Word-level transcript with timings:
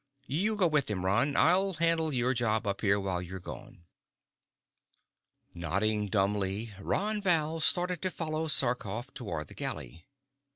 You 0.25 0.55
go 0.55 0.65
with 0.65 0.89
him, 0.89 1.05
Ron. 1.05 1.35
I'll 1.35 1.73
handle 1.73 2.11
your 2.11 2.33
job 2.33 2.65
up 2.65 2.81
here 2.81 2.99
while 2.99 3.21
you're 3.21 3.39
gone." 3.39 3.83
Nodding 5.53 6.07
dumbly, 6.07 6.73
Ron 6.79 7.21
Val 7.21 7.59
started 7.59 8.01
to 8.01 8.09
follow 8.09 8.47
Sarkoff 8.47 9.13
toward 9.13 9.47
the 9.47 9.53
galley. 9.53 10.07